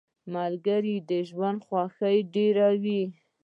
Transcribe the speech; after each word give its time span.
ملګری 0.33 0.95
د 1.09 1.11
ژوند 1.29 1.59
خوښي 1.67 2.17
ډېروي. 2.33 3.01